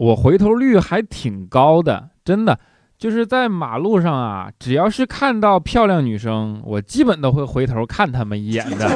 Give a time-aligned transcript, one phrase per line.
[0.00, 2.58] 我回头率还挺高的，真的，
[2.96, 8.88] 就是在马路上啊，只要是看到漂亮女生，我基本都会回头看她们一眼的。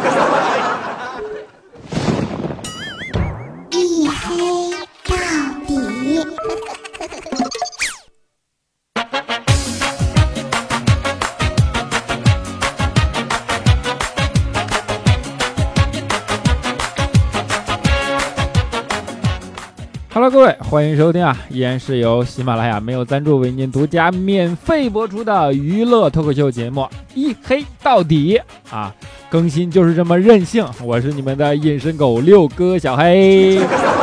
[20.60, 21.36] 欢迎收听啊！
[21.48, 26.82] 依然是由喜马拉雅没有赞助为您独家免费播出的娱乐脱口秀节目
[27.14, 28.40] 《一黑到底》
[28.74, 28.94] 啊！
[29.30, 33.58] 更新就是这么任性，我是你们的隐身狗六哥小黑。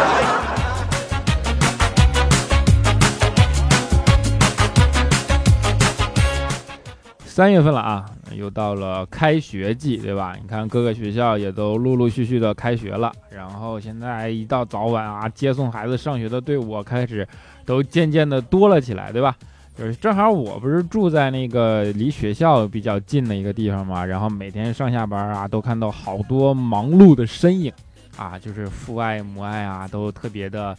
[7.32, 8.06] 三月份了啊！
[8.36, 10.36] 又到了开学季，对吧？
[10.42, 17.26] 你看各个学校也都陆陆续续的开学了，然后现在一到早晚啊，接送孩子上学的队伍开始
[17.66, 19.34] 都渐渐的多了起来，对吧？
[19.78, 27.72] 就是正好我不是住在那个离学校比较近的一个地方嘛，然后每天上下班啊，都看到好多忙碌的身影，
[28.18, 30.78] 啊，就是父爱母爱啊，都特别的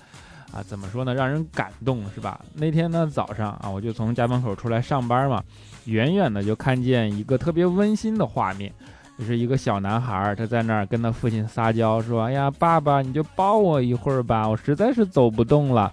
[0.53, 2.39] 啊，怎么说呢，让人感动，是吧？
[2.53, 5.43] 那天呢早上啊，我就从家门口出来上班嘛。
[5.87, 8.73] 远远的就看见一个特别温馨的画面，
[9.19, 15.93] 就是一个小男孩，他在那儿跟他父亲撒娇，说：“哎呀，爸爸，你就抱我一会儿吧，我实在是走不动了。”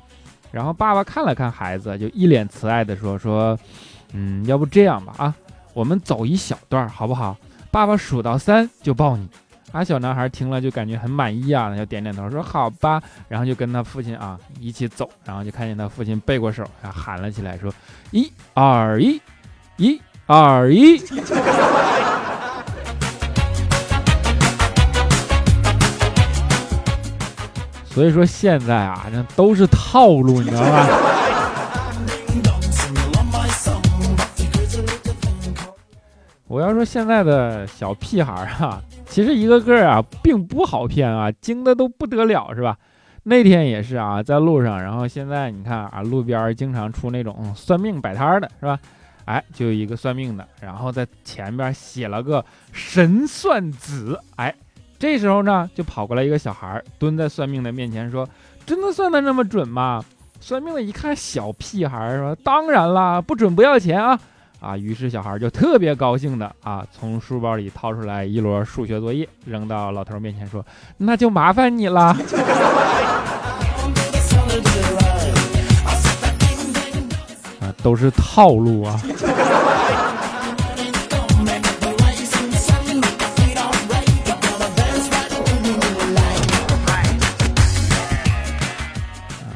[0.52, 3.58] 然后爸爸看了看孩子，就一脸慈爱的说：“说，
[4.14, 5.36] 嗯，要不这样吧，啊，
[5.74, 7.38] 我们走一小段好不好？
[7.70, 9.28] 爸爸数到三就抱你。”
[9.72, 17.72] 啊，小男孩听了就感觉很满意啊，就点点头说：“好吧。”然后就跟他父亲啊一起走，然后就看见他父亲背过手，啊喊了起来说
[18.10, 19.22] ：“一二一。”
[19.80, 20.98] 一二一，
[27.86, 30.86] 所以说现在啊，那都是套路，你知道吧？
[36.46, 42.76] 我要说现在的小屁孩啊，其实一个个啊，并不好骗啊，精的都不得了，是吧？
[43.24, 48.78] 那天也是啊，在路上，然后现在你看啊，路边经常出那种算命摆摊的，是吧？
[49.30, 54.20] 哎，就有一个算命的，然后在前边写了个神算子。
[54.38, 54.52] 哎，
[54.98, 58.28] 这时候呢，就跑过来一个小孩，蹲在算命的面前说
[58.66, 60.04] ：“真的算的那么准吗？”
[60.42, 64.20] 算命的一看小屁孩，说：“当然啦，不准不要钱啊！”
[64.60, 70.66] 啊，于是小孩就特别高兴的啊，从书包里掏出来一摞数学作业，扔到老头面前说
[70.98, 72.18] ：“那就麻烦你了。”
[77.82, 79.00] 都是套路啊！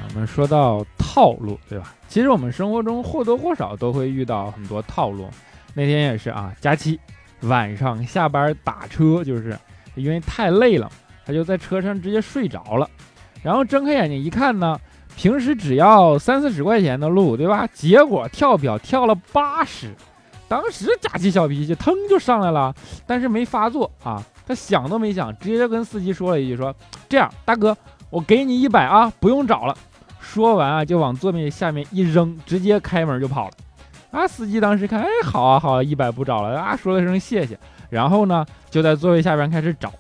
[0.08, 1.94] 我们说到套路，对吧？
[2.08, 5.28] 其实我们生活中或多或少都会遇到很多套路。
[5.74, 7.00] 那天也是啊，佳期
[7.42, 9.58] 晚上下班打车，就是
[9.96, 10.90] 因为太累了，
[11.26, 12.90] 他就在车上直接睡着了。
[13.42, 14.80] 然后睁开眼睛一看呢。
[15.16, 17.68] 平时只要三四十块钱的路，对吧？
[17.74, 19.94] 结果跳表跳了八十，
[20.48, 22.74] 当时佳琪小脾气腾就上来了，
[23.06, 26.76] 但是没发作啊，他想都没想，直接跟司机说了一句：“说
[27.08, 27.76] 这样，大哥，
[28.10, 29.76] 我给你一百啊，不用找了。”
[30.20, 33.52] 说完啊，就往座位下面一扔，直接开门就跑了。
[34.12, 37.58] 啊，司机当时看，哎，好啊好啊，一百不找了啊，说了声谢谢，
[37.90, 39.92] 然后呢，就在座位下边开始找，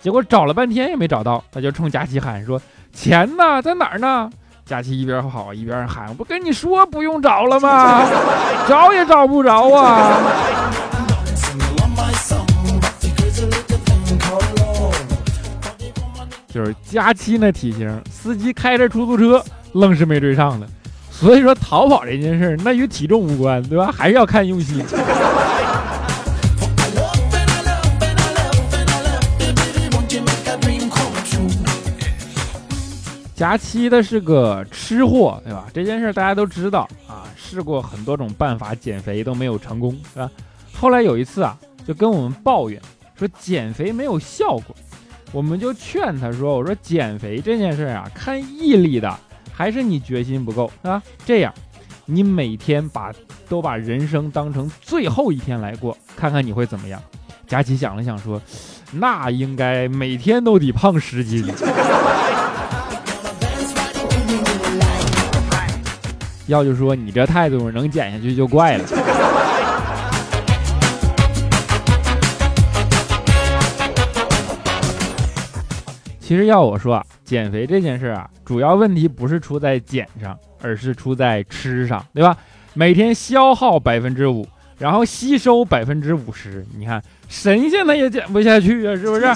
[0.00, 2.60] 结果找了半天也没找到，他就冲佳琪喊说
[2.92, 4.30] ：“钱呢，在哪儿呢？”
[4.70, 8.06] 佳琪一边跑一边喊：“我不跟你说不用找了吗？
[8.70, 10.16] 找也找不着啊！”
[16.54, 20.68] 就是佳期那体型，司机开着出租车愣是没追上的。
[21.10, 23.90] 所以说逃跑这件事那与体重无关，对吧？
[23.92, 24.84] 还是要看用心。
[33.40, 35.64] 佳期的是个吃货，对吧？
[35.72, 40.30] 这件事大家都知道啊，试过很多种办法减肥都没有成功，是吧？
[40.74, 42.78] 后来有一次啊，就跟我们抱怨
[43.18, 44.76] 说减肥没有效果，
[45.32, 49.10] 我们就劝他说：“我说减肥这件事啊，看毅力的，
[49.50, 51.02] 还是你决心不够，是吧？
[51.24, 51.50] 这样，
[52.04, 53.10] 你每天把
[53.48, 57.02] 都把人生当成最后一天来过，看看你会怎么样？”
[57.48, 58.38] 佳琪想了想说
[58.92, 61.42] ：“那应该每天都得胖十斤。”
[66.50, 68.84] 要就说你这态度能减下去就怪了。
[76.20, 82.36] 其实要我说啊，减肥这件事啊，主要问题不是出在减上，而是出在吃上，对吧？
[82.74, 84.44] 每天消耗百分之五，
[84.78, 89.26] 然后吸收百分之五十，你看神仙他也减不下去啊，是不是？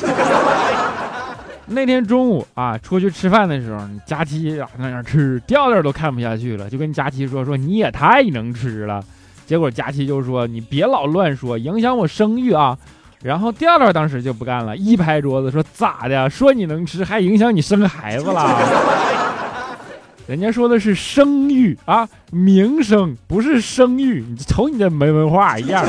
[1.67, 9.03] 那天中午啊，出去吃饭的时候，佳琪啊在那吃，调调都看不下去了，就跟佳琪说说你也太能吃了。
[9.47, 12.77] 结果佳琪就说你别老乱说，影响我声誉啊。
[13.23, 16.29] 然后调调当时就不干了，一拍桌子说咋的？
[16.29, 19.79] 说你能吃还影响你生孩子了？
[20.27, 24.23] 人家说的是声誉啊，名声不是声誉。
[24.29, 25.83] 你瞅你这没文化一样。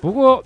[0.00, 0.44] 不过。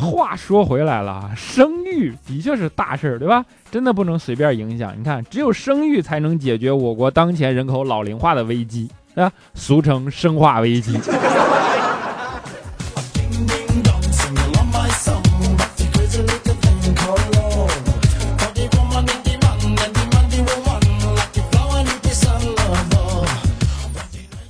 [0.00, 3.44] 话说回来了啊，生育的确是大事儿，对吧？
[3.70, 4.94] 真的不能随便影响。
[4.98, 10.98] 你看，只有生育才能解决我国当前人口老龄化的危机，啊，俗称生化危机。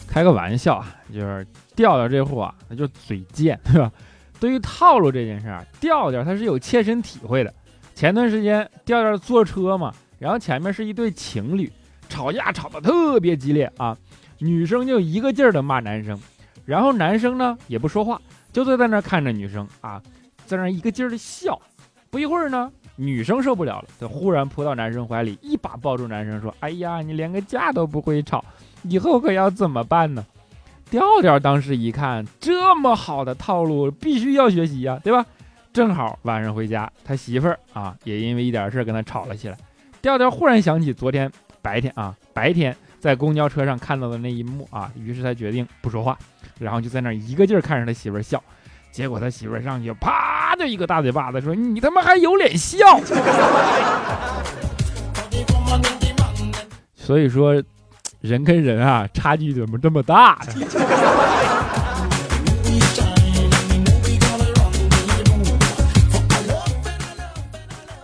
[0.09, 3.91] 开个玩笑啊，就是调调这货啊，那就嘴贱，对吧？
[4.41, 7.55] 对于套路这件事儿，调调他是有切身体会的。
[7.95, 11.71] 前段时间调调坐车嘛，然后前面是一对情侣，
[12.09, 13.97] 吵架吵得特别激烈啊，
[14.39, 16.19] 女生就一个劲儿的骂男生，
[16.65, 18.19] 然后男生呢也不说话，
[18.51, 20.03] 就坐在那看着女生啊，
[20.47, 21.61] 在那一个劲儿的笑。
[22.09, 28.45] 不一会儿呢，女生受不了了，就忽然扑到男生怀里，一把抱住男生说：“哎呀，你连个架都不会吵，
[28.83, 30.25] 以后可要怎么办呢？”
[30.91, 35.25] 调调当时一看，这么好的套路，必须要学习呀，对吧？
[35.73, 39.57] 正好晚上回家，他媳妇儿啊，也因为一点事跟他吵了起来。
[40.03, 41.31] 调调忽然想起昨天
[41.63, 46.19] 白天啊，白天在公交车上看到的那一幕啊，于是他决定不说话，
[46.59, 48.43] 然后就在那一个劲儿看着他媳妇儿笑。
[48.91, 52.77] 结果他媳妇儿上去啪就一个大嘴巴子，说：“你他妈还有脸笑！”
[56.97, 57.63] 所以说。
[58.21, 60.41] 人跟人啊，差距怎么这么大呀？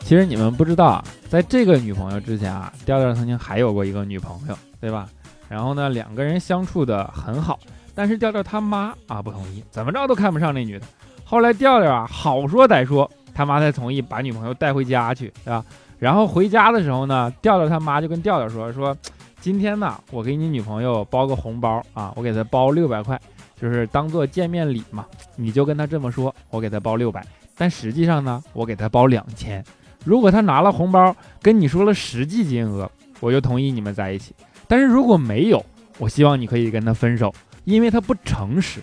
[0.01, 5.07] 其实你们不知道啊，在这个女朋友之前啊，调调曾经还有过一个女朋友，对吧？
[5.49, 7.59] 然后呢，两个人相处的很好，
[7.95, 10.87] 但是调调他妈啊不同意，怎么着都看不上那女的。
[11.25, 15.63] 后来调调啊好说歹说，他妈才同意把女朋友带回家去，对吧？
[15.99, 18.97] 然后回家的时候呢，调调他妈就跟调调说说。
[19.47, 23.17] 今天呢，我给你女朋友包个红包啊，我给她包六百块，
[23.55, 25.07] 就是当做见面礼嘛。
[25.37, 27.25] 你就跟她这么说，我给她包六百，
[27.57, 29.65] 但实际上呢，我给她包两千。
[30.05, 32.91] 如果她拿了红包跟你说了实际金额，
[33.21, 34.35] 我就同意你们在一起。
[34.67, 35.65] 但是如果没有，
[35.99, 37.33] 我希望你可以跟她分手，
[37.63, 38.83] 因为她不诚实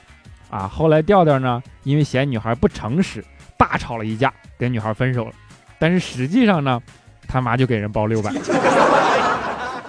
[0.49, 0.65] 啊。
[0.65, 3.21] 后来调调呢，因为嫌女孩不诚实，
[3.57, 5.33] 大吵了一架，跟女孩分手了。
[5.77, 6.81] 但是实际上呢，
[7.27, 8.31] 他妈就给人包六百。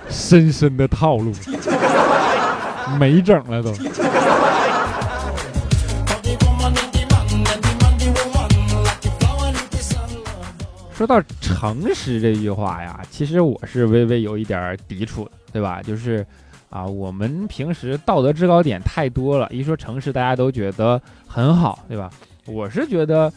[0.09, 1.33] 深深的套路，
[2.99, 3.73] 没整了都。
[10.93, 15.83] 说到诚实这句话呀，其实我是微微有一点抵触的，对吧？
[15.83, 16.25] 就是
[16.71, 22.09] 啊，我们平时道德制高点太多了，一说诚实，大家都觉得很好，对吧？
[22.47, 23.31] 我是觉得，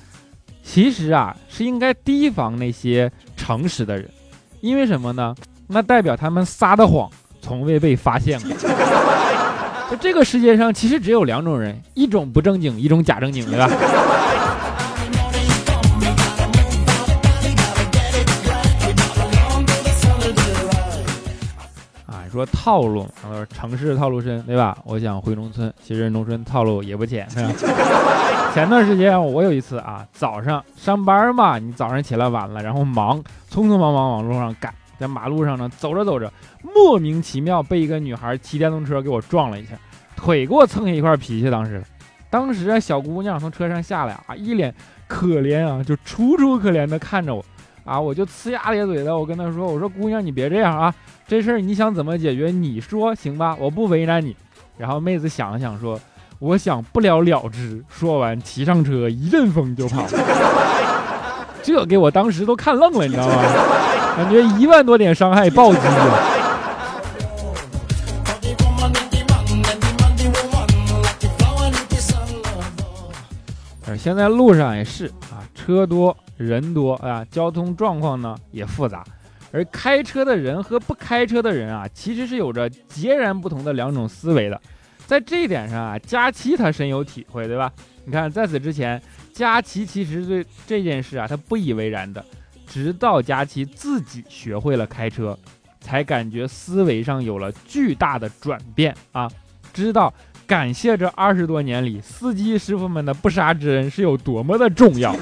[0.61, 4.07] 其实啊，是应该提防那些诚实的人，
[4.61, 5.35] 因为什么呢？
[5.67, 7.09] 那代表他们撒的谎
[7.41, 8.49] 从未被发现过。
[9.92, 13.69] 就这个世界上其实只有两种人，一种不正经，一种假正经，对吧？
[22.06, 24.77] 啊，说套路，说城市套路深，对吧？
[24.83, 27.51] 我想回农村，其实农村套路也不浅，是吧？
[28.53, 34.73] 前段时间我有一次啊，早上上班嘛，你早上起来晚了，然后忙，匆匆忙忙往路上赶。
[34.99, 39.71] 在马路上呢，走着走着，莫名其妙被一个女孩骑电动车给我撞了一下，
[40.16, 41.49] 腿给我蹭下一块皮去。
[41.49, 41.83] 当时，
[42.30, 44.73] 当时啊，小姑娘从车上下来啊，一脸
[45.07, 47.44] 可怜啊，就楚楚可怜的看着我，
[47.85, 50.94] 啊，我就呲牙咧嘴的，我跟她说，我说姑娘你别这样啊，
[51.27, 52.47] 这事儿你想怎么解决？
[52.51, 54.35] 你说行吧，我不为难你。
[54.77, 55.99] 然后妹子想了想说，
[56.39, 57.83] 我想不了了之。
[57.89, 60.06] 说完骑上车一阵风就跑，
[61.63, 63.33] 这给我当时都看愣了，你知道吗？
[64.18, 65.80] 感觉一万多点伤害暴击
[73.86, 73.94] 啊！
[73.95, 79.04] 现在路上也是啊，车多人多啊，交通状况呢也复杂。
[79.52, 84.59] 而开车的人和不开车的人啊，其实是有着截然不同的两种思维的。
[85.06, 87.71] 在这一点上啊，佳期他深有体会，对吧？
[88.06, 89.00] 你看，在此之前，
[89.31, 92.26] 佳期其实对这件事啊，他不以为然的。
[92.68, 95.38] 直到佳琪自己学会了开车，
[95.80, 99.30] 才感觉思维上有了巨大的转变啊！
[99.74, 100.14] 知道
[100.45, 105.16] 感谢这二十多年里司机师傅们的不杀之恩是有多么的重要。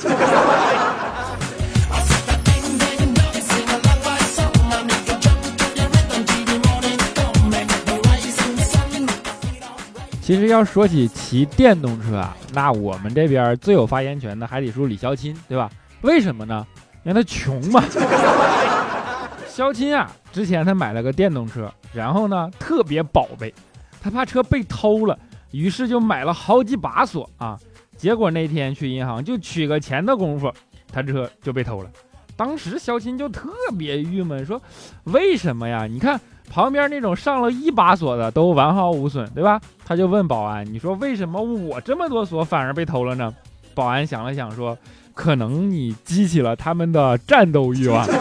[10.22, 15.70] 其实要说起骑电动车啊，那我们这边最有发言权的还得说李肖钦，对吧？
[16.02, 16.66] 为什么呢？
[17.06, 17.82] 因为他穷嘛。
[19.48, 23.54] 肖钦啊，之前他买了个电动车，然后呢特别宝贝，
[24.02, 25.18] 他怕车被偷了，
[25.52, 27.58] 于是就买了好几把锁啊。
[27.96, 30.52] 结果那天去银行就取个钱的功夫，
[30.92, 31.90] 他车就被偷了。
[32.36, 34.62] 当时肖钦就特别郁闷，说
[35.06, 35.88] ：“为什么呀？
[35.88, 39.60] 你看。”旁边那种上了一把锁的都完好无损，对吧？
[39.84, 43.34] 他就问保安：“你说为什么我这么多锁反而被偷了呢？”
[43.74, 44.78] 保安想了想说
[45.16, 48.06] ：“可能你激起了他们的战斗欲望。”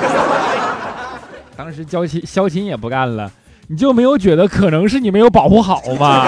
[1.56, 3.30] 当时肖琴萧琴也不干了，
[3.66, 6.24] 你就没有觉得可能是你没有保护好吗？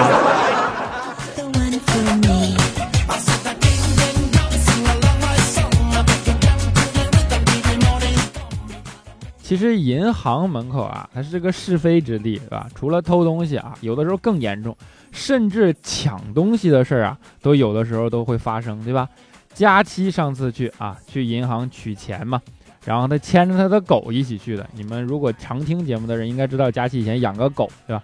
[9.41, 12.67] 其实银行门口啊，它是个是非之地，对吧？
[12.75, 14.75] 除了偷东西啊，有的时候更严重，
[15.13, 19.07] 甚至抢东西的事儿啊，都有的时候都会发生，对吧？
[19.57, 22.39] 佳期上次去啊，去银行取钱嘛，
[22.85, 24.63] 然后他牵着他的狗一起去的。
[24.75, 28.03] 你们如果常听节目的人应该知道，佳期以前养个狗，对吧？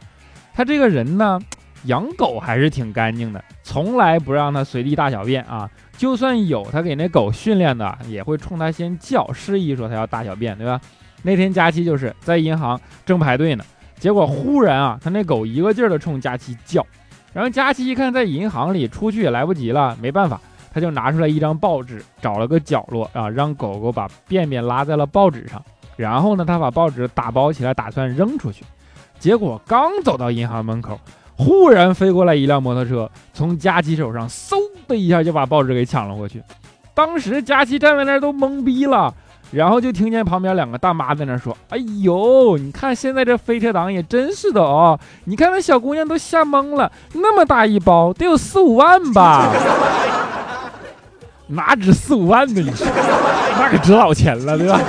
[0.51, 1.39] 他这个人呢，
[1.83, 5.69] 养狗还是挺干净的，从来不让他随地大小便啊。
[5.95, 10.81] 就算有，他给那狗训练的，也会冲他先叫，示意说他要大小便，对吧？
[11.21, 13.63] 那天佳期就是在银行正排队呢，
[13.99, 16.83] 结果忽然啊，他那狗一个劲儿的冲佳期叫，
[17.31, 20.41] 然后佳期一看在银行里出去也来不及了，没办法，
[20.73, 25.63] 他就拿出来一张报纸，找了个角落啊，让狗狗把便便拉在了报纸上，
[25.95, 28.65] 然后呢，他把报纸打包起来，打算扔出去，
[29.19, 30.99] 结果刚走到银行门口，
[31.37, 34.55] 忽然飞过来一辆摩托车，从佳琪手上嗖
[34.87, 36.41] 的一下就把报纸给抢了过去，
[36.95, 39.13] 当时佳琪站在那儿都懵逼了。
[39.51, 44.99] 然后就听见旁边两个大妈在那说：“哎呦，你看现在这飞车党也真是的哦！
[45.25, 49.51] 你看那小姑娘都吓懵了，那么大一包得有四五万吧？
[51.53, 52.61] 哪止四五万呢？
[52.61, 52.87] 你说
[53.57, 54.79] 那可值老钱了，对吧？”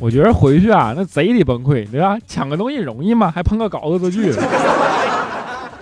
[0.00, 2.16] 我觉得回去啊，那贼得崩溃，对吧？
[2.26, 3.32] 抢个东西容易吗？
[3.34, 4.40] 还碰个搞恶作剧的。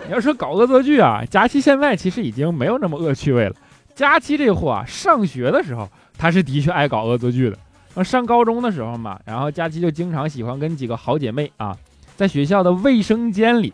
[0.07, 3.55] 你 要说搞恶作剧啊，佳期现在其实已经没有那么恶趣味了。
[3.95, 5.89] 佳期这货啊，上学的时候
[6.19, 7.59] 他是的确爱搞恶作剧的。
[8.05, 11.77] 上高中的时候嘛，然后佳期就经常喜欢跟几个好姐妹啊，
[12.17, 13.73] 在学校的卫生间里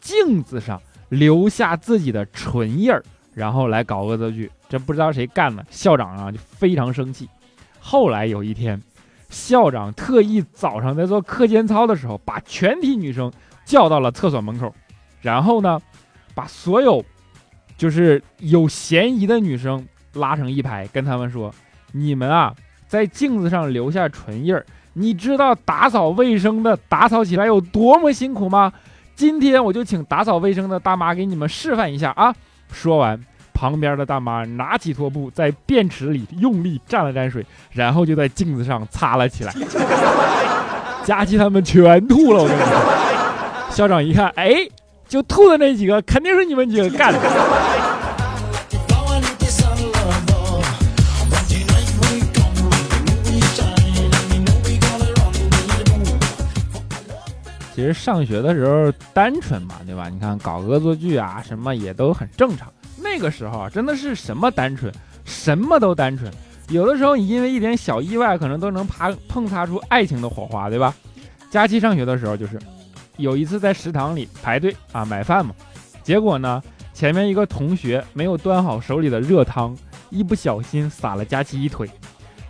[0.00, 3.02] 镜子上留下自己的唇印儿，
[3.34, 4.50] 然后来搞恶作剧。
[4.68, 7.28] 这不知道谁干的，校长啊就非常生气。
[7.80, 8.80] 后来有一天。
[9.30, 13.30] 校长特意早上在做课间操的时候，把全体女生
[13.62, 14.74] 叫到了厕所门口，
[15.20, 15.78] 然后呢，
[16.34, 17.04] 把所有
[17.76, 21.54] 就是有嫌疑的女生拉成一排，跟他们说
[21.92, 22.54] ：“你们啊，
[22.88, 24.64] 在镜子上留下唇印儿，
[24.94, 28.72] 你知道打扫卫生的打扫起来有多么辛苦吗？
[29.14, 32.34] 今天我就请打扫卫生的大妈给你们示范一下啊！”
[32.72, 33.20] 说完。
[33.54, 39.52] 旁边的大妈拿起拖布，在便池里用力蘸了蘸水，然后就在镜子上擦了起来。
[41.02, 42.80] 佳琪他们全吐了，我跟你说。
[43.70, 44.54] 校长一看，哎，
[45.08, 47.18] 就吐的那几个，肯定是你们几个干的。
[57.78, 60.08] 其实上学的时候单纯嘛，对吧？
[60.08, 62.68] 你看搞恶作剧啊，什么也都很正常。
[63.00, 64.92] 那个时候，真的是什么单纯，
[65.24, 66.28] 什么都单纯。
[66.70, 70.92] 有的时候你因为一点小意外，可能都能爬碰擦出爱情的火花，对吧？
[71.52, 72.58] 佳期上学的时候，就是
[73.16, 75.54] 有一次在食堂里排队啊买饭嘛，
[76.02, 76.60] 结果呢，
[76.92, 79.78] 前面一个同学没有端好手里的热汤，
[80.10, 81.88] 一不小心洒了佳期一腿。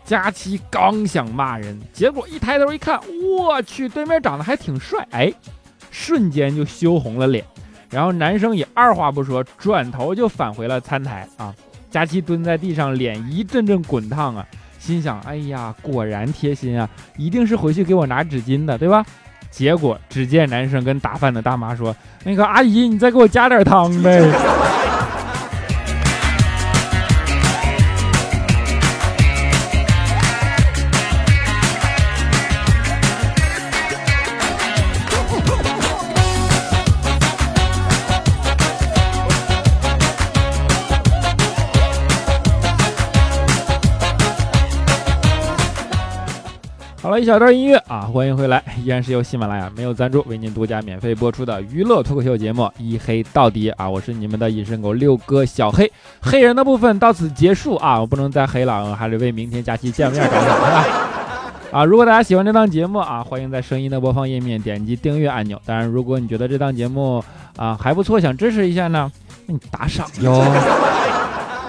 [0.08, 2.98] 佳期刚想骂人，结果一抬头一看，
[3.36, 5.30] 我去，对面长得还挺帅，哎，
[5.90, 7.44] 瞬间就羞红了脸。
[7.90, 11.54] 然后男生也二话不说，转头就返回了餐台啊。
[11.90, 14.46] 佳期蹲在地上，脸一阵阵滚烫啊，
[14.78, 16.88] 心想：哎呀，果然贴心啊，
[17.18, 19.04] 一定是回去给我拿纸巾的，对吧？
[19.50, 24.22] 结果只见男生跟打饭的大妈说：“那个阿姨，你再给我加点汤呗。”
[47.18, 60.84] 一小段音乐啊，欢迎回来，依然是由喜马拉雅没有赞助为您独家免费播出的娱乐脱口秀节目《一黑到底》啊，我是你们的隐身狗六哥小黑，黑人的部分到此结束啊，我不能再黑了，还得为明天假期见面着想，是吧？
[61.72, 65.60] 啊，如果大家喜欢这档节目啊，欢迎在声音的播放页面点击订阅按钮。
[65.66, 67.22] 当然，如果你觉得这档节目
[67.56, 69.10] 啊还不错，想支持一下呢，
[69.46, 70.44] 那你打赏哟。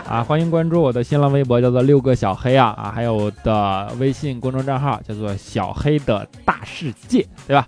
[0.10, 7.68] 啊，欢迎关注我的新浪微博，叫做六个小黑啊啊，还有我的微信公众账号叫做小黑的大世界，对吧？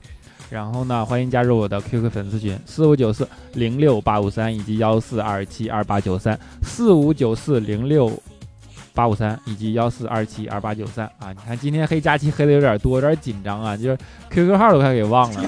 [0.49, 8.11] 然后呢，欢迎加入我的 QQ 粉丝群四五九四零六八五三以及幺四二七二八九三四五九四零六
[8.95, 11.29] 八五三以及幺四二七二八九三啊！
[11.29, 13.97] 你看今天黑假期黑的有点多，有点紧张啊，就是
[14.31, 15.43] QQ 号都快给忘了，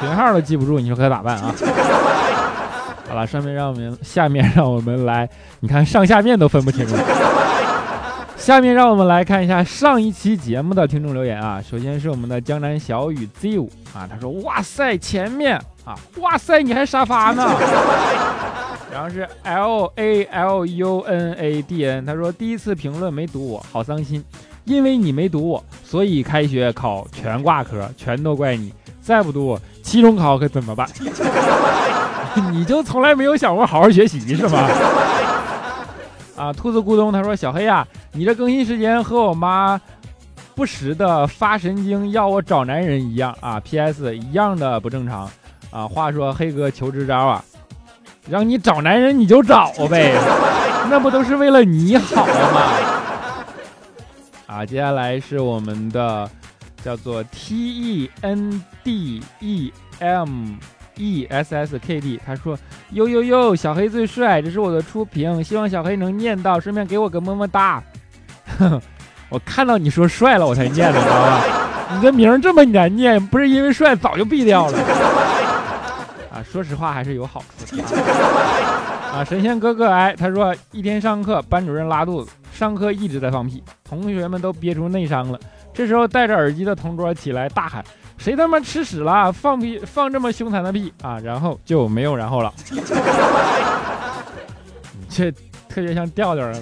[0.00, 1.52] 群号都记不住，你说可咋办啊？
[3.08, 5.28] 好了，上面让我们下面让我们来，
[5.60, 6.98] 你看上下面都分不清了。
[8.36, 11.62] 下面让我们来看一下上一期节目的听众留言啊。
[11.62, 17.42] 首先是我们的江南小雨 Z 五啊，他说：“哇塞，前面啊，哇塞，你还沙发呢。”
[18.92, 24.22] 然后是 L A L U N A D N，他说：“第一次评论没读我，好伤心，
[24.64, 28.72] 因为你没读我，所以开学考全挂科，全都怪你。
[29.00, 30.86] 再不读我，期中考可怎么办？”
[32.52, 34.68] 你就从来没有想过好好学习是吗？
[36.36, 39.80] 啊，兔子咕咚他说：“小黑呀，你这更新时间和我妈
[40.54, 43.60] 不时的发神经要我找男人一样啊。
[43.60, 44.16] P.S.
[44.16, 45.30] 一样的不正常
[45.70, 45.86] 啊。
[45.86, 47.44] 话说黑哥求支招啊，
[48.28, 50.12] 让你找男人你就找呗，
[50.90, 52.62] 那不都是为了你好吗？
[54.46, 56.28] 啊，接下来是我们的
[56.84, 58.08] 叫做 T.E.N.D.E.M。
[60.96, 62.58] E s s k d，他说
[62.90, 67.82] 呦呦呦，小黑最帅，这是我的初评，希望小黑能念到，顺便给我个么么哒。
[69.30, 71.42] 我看到你说帅了，我才念的，知道吧？
[71.94, 74.78] 你的名这么难念，不是因为帅，早就毙掉了。
[76.32, 77.82] 啊，说实话还是有好处的。
[79.12, 85.38] 啊，神仙哥哥哎，他说一天上课，班主任拉肚子，上课一直在放屁，同学们都憋出内伤了。
[85.72, 87.84] 这时候戴着耳机的同桌起来大喊。
[88.16, 89.32] 谁他妈吃屎了？
[89.32, 91.18] 放屁放这么凶残的屁啊！
[91.18, 92.52] 然后就没有然后了。
[92.70, 92.80] 你
[95.10, 95.30] 这
[95.68, 96.52] 特别像调调啊！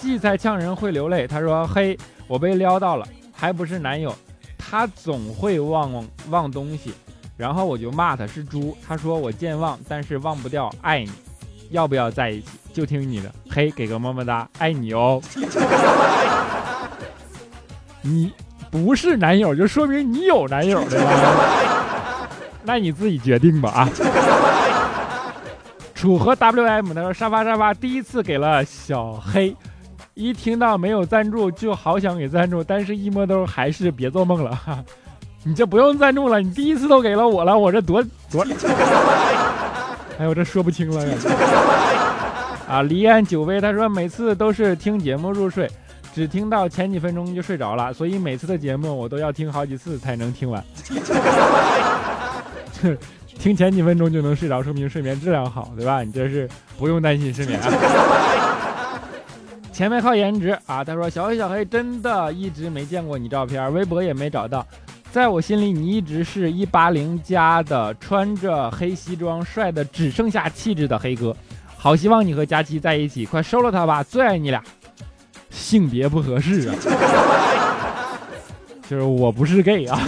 [0.00, 1.26] 荠菜呛人会流泪。
[1.26, 4.14] 他说：“嘿，我被撩到了，还不是男友，
[4.56, 5.92] 他总会忘
[6.30, 6.94] 忘东西。
[7.36, 8.76] 然后我就骂他是猪。
[8.86, 11.10] 他说我健忘，但是忘不掉爱你，
[11.70, 12.46] 要不要在一起？
[12.72, 13.32] 就听你的。
[13.50, 15.20] 嘿，给个么么哒，爱你哦。
[18.02, 18.32] 你。”
[18.72, 22.26] 不是男友，就说明你有男友 对吧？
[22.64, 23.88] 那你自己决定吧啊！
[25.94, 29.54] 楚河 WM 他说沙发沙发第一次给了小黑，
[30.14, 34.58] 一听到没有赞助就好想给赞助，但是一摸兜还是别做梦了。
[35.44, 38.46] 你这不用赞助了，你第一次都给了我了，我这多多，
[40.18, 41.14] 哎呦这说不清了呀！
[42.68, 45.70] 啊，离岸酒杯他说每次都是听节目入睡。
[46.14, 50.62] 只听到前几分钟就睡着了，所以每次的节目我都要听好几次才能听完。
[53.38, 56.02] 听前几分钟就能睡着，说明睡眠质量好，对吧？
[56.02, 56.48] 你这是
[56.78, 57.70] 不用担心失眠啊。
[59.72, 60.84] 前面靠颜值啊！
[60.84, 64.66] 他说小黑小黑真的一直没见过你照片，微博也没找到，
[65.10, 71.34] 在我心里你一直是一八零加的，穿着黑西装，帅的只剩下气质的黑哥。
[71.76, 74.62] 好希望你和佳期在一起，快收了他吧，最爱你俩。
[75.52, 76.74] 性别不合适啊，
[78.88, 80.00] 就是我不是 gay 啊，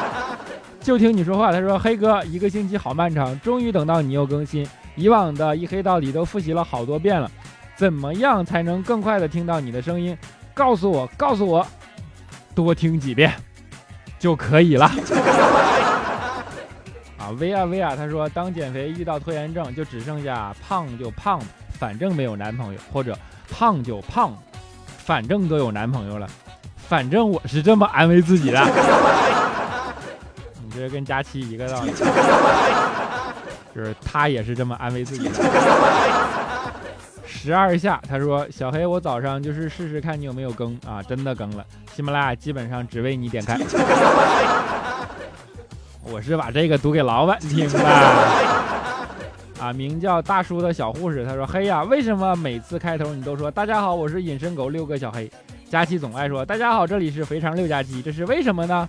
[0.80, 1.50] 就听你说话。
[1.50, 4.66] 他说：“黑哥，一个星期好漫长，终于等到你又更新。
[4.94, 7.30] 以往的一黑到底都复习了好多遍了，
[7.76, 10.16] 怎么样才能更快的听到你的声音？
[10.54, 11.66] 告诉我，告诉我，
[12.54, 13.32] 多听几遍
[14.18, 14.86] 就可以了。
[17.18, 21.40] ”啊，薇啊薇啊，他说：“当减肥遇到拖延症，就只剩下胖就胖，
[21.78, 23.16] 反正没有男朋友，或者。”
[23.50, 24.32] 胖就胖，
[24.98, 26.28] 反正都有男朋友了，
[26.88, 28.60] 反正我是这么安慰自己的。
[30.62, 31.92] 你这跟佳期一个道理，
[33.74, 35.34] 就是他也是这么安慰自己的。
[37.24, 41.64] 十二下，他说：“小黑，我早上就是试试看你有没有更啊，真的更了。
[41.94, 43.56] 喜马拉雅基本上只为你点开。
[46.02, 47.78] 我是把这个读给老板听的。”
[49.66, 55.28] 啊，名叫大叔的小护士，他说：“黑呀，为什么每次开头你都说大家好，我是隐身狗六个小黑？
[55.68, 58.88] 佳期总爱说大家好，这里是肥肠六加七，这是为什么呢？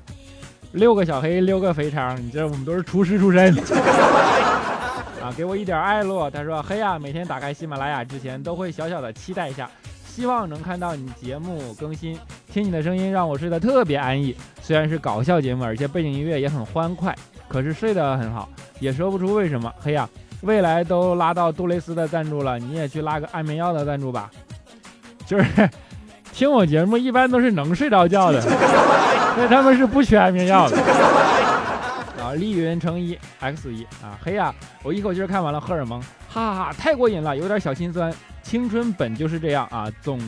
[0.74, 3.56] 六个小黑，六个肥肠，你这我们都是厨师出身。
[5.20, 6.30] 啊，给我一点爱落。
[6.30, 9.68] 他说：黑呀，每天打开喜马拉雅之前都会小小的期待一下，
[10.06, 12.16] 希望能看到你节目更新，
[12.54, 14.36] 听你的声音让我睡得特别安逸。
[14.62, 17.16] 虽然是搞笑节目，而且背景音乐也很欢快，
[17.48, 18.48] 可是睡得很好，
[18.80, 19.74] 也说不出为什么。
[19.80, 20.08] 嘿呀，
[20.41, 24.30] 未来都拉到杜蕾斯的赞助了，你也去拉个安眠药的赞助吧。
[25.26, 25.69] 就是
[26.32, 28.39] 听我节目一般都是能睡着觉的，
[29.38, 30.78] 因为他们是不缺安眠药的。
[32.21, 38.13] 啊，丽云乘一 x 一啊，嘿呀，我一口气看完了《荷尔蒙》，哈哈哈，太过瘾了，有点小心酸。
[38.43, 40.19] 青春本就是这样啊，总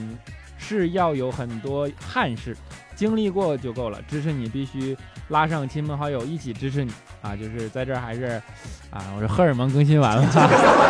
[0.58, 2.56] 是要有很多憾事，
[2.96, 4.02] 经历过就够了。
[4.08, 4.98] 支持你必须
[5.30, 7.36] 拉上亲朋好友一起支持你啊！
[7.36, 8.42] 就是在这儿还是
[8.92, 10.26] 啊，我说荷尔蒙更新完了，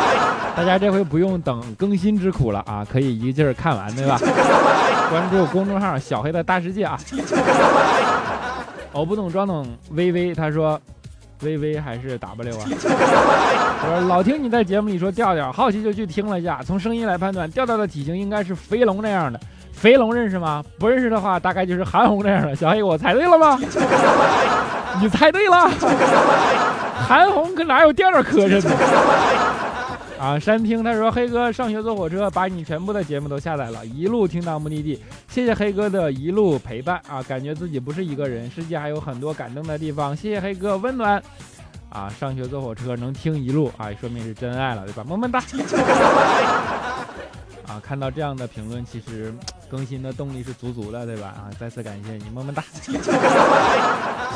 [0.56, 4.17] 大家这回不用等更新之苦了啊，可以一个劲儿看完，对吧？
[5.10, 6.99] 关注公众号小黑的大世界啊！
[8.91, 10.80] 我不懂装懂微微，他说。
[11.41, 12.65] 微微还是 W 啊？
[12.67, 16.62] 我说老听你在节目里说调调，好奇就去听了一下。
[16.65, 19.39] 从声音来判断，调调的体型应该是肥龙那样的。
[19.80, 20.62] 肥龙认识吗？
[20.78, 22.54] 不认识的话，大概就是韩红这样的。
[22.54, 23.58] 小黑，我猜对了吗？
[25.02, 25.70] 你猜对了。
[27.08, 28.76] 韩红可哪有调调磕碜呢？
[30.20, 35.02] 啊，山听他说黑哥上学坐火车，把你全部的节目都下载了，一路听到目的地。
[35.30, 40.13] 谢谢黑哥的一路陪伴啊，感觉自己不是一个人，世界还有很多感动的地方。
[40.13, 41.24] 谢谢黑哥温暖
[41.89, 45.06] 啊，上学坐火车能听一路啊，说明是真爱了，对吧？
[45.08, 45.42] 么么哒。
[47.65, 49.34] 啊，看到这样的评论，其实
[49.69, 51.27] 更新的动力是足足的，对吧？
[51.27, 52.63] 啊， 再次感谢你，么么哒。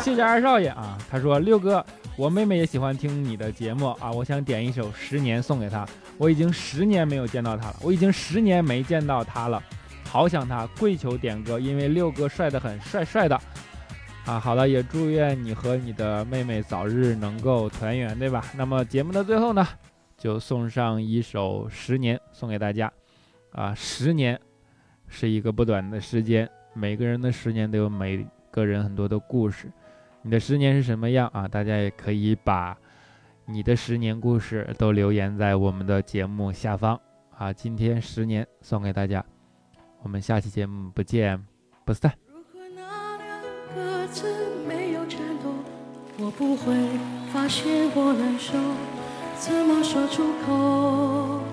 [0.01, 1.83] 谢谢二少爷啊，他说六哥。
[2.15, 5.83] 我妹妹也喜欢听你的节目啊，我想点一首《十年》送给她。
[6.19, 9.61] 我已经十年没有见到她了，我已经十年没见到她了，
[10.07, 10.67] 好想她。
[10.79, 13.35] 跪求点歌，因为六哥帅得很，帅帅的。
[14.25, 18.45] 啊，好了，也祝愿你和你的妹妹早日能够团圆，对吧？
[18.55, 19.67] 那么节目的最后呢，
[20.15, 22.91] 就送上一首《十年》送给大家。
[23.53, 24.39] 啊，十年
[25.15, 29.71] 是一个不短的时间，每个人的十年都有每个人很多的故事。
[30.23, 31.47] 你的十年是什么样啊？
[31.47, 32.76] 大家也可以把
[33.45, 36.99] 你的十年故事都留言在我们的节目下方
[37.38, 37.54] 啊！
[37.54, 39.23] 今天十年送给大家，
[40.02, 41.39] 我们下期节目不见
[41.86, 42.12] 不散。
[42.28, 43.41] 如果那两
[43.76, 44.26] 个字
[44.67, 45.54] 没有颤抖，
[46.17, 46.73] 我不会
[47.32, 48.58] 发现我难受，
[49.38, 51.52] 怎么说出口？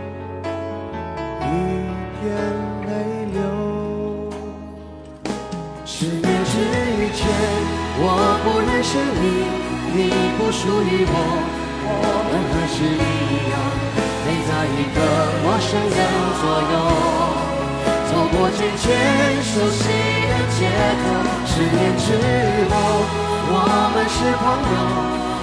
[1.51, 1.53] 一
[2.21, 2.23] 边
[2.87, 2.89] 泪
[3.33, 3.37] 流。
[5.85, 6.53] 十年之
[7.13, 7.19] 前，
[7.99, 8.05] 我
[8.43, 9.23] 不认识你。
[9.93, 9.97] 你
[10.39, 11.13] 不属于我，
[11.83, 11.99] 我
[12.31, 13.53] 们还是一样，
[14.23, 14.97] 陪在一个
[15.43, 15.99] 陌生人
[16.39, 16.73] 左右，
[18.07, 18.87] 走过渐渐
[19.43, 19.83] 熟悉
[20.31, 21.03] 的街头。
[21.45, 22.07] 十年之
[22.71, 22.73] 后，
[23.51, 23.59] 我
[23.91, 24.79] 们是朋友，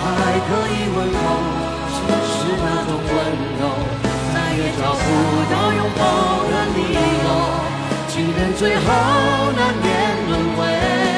[0.00, 1.28] 还可以问候，
[1.92, 3.12] 只是那种温
[3.60, 3.62] 柔，
[4.58, 5.04] 也找不
[5.52, 6.78] 到拥抱的理
[7.22, 7.26] 由。
[8.08, 8.82] 情人最后
[9.52, 9.86] 难免
[10.28, 11.17] 沦为。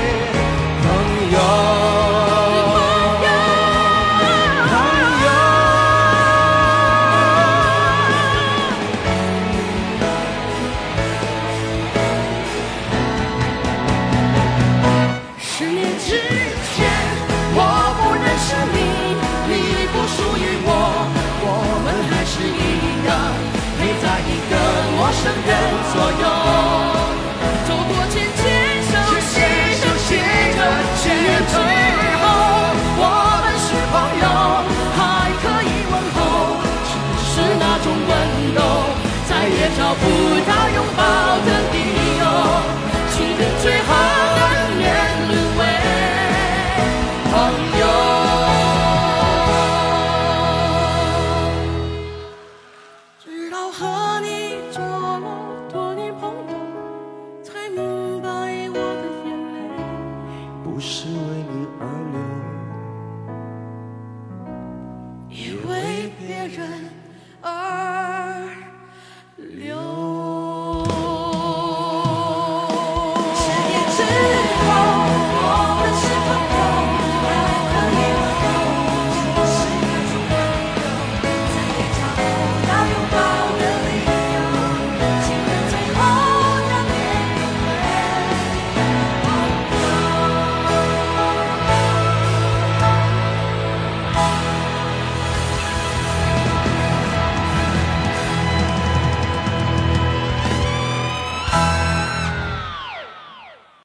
[53.61, 54.00] 好好